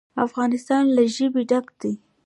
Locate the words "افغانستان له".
0.25-1.03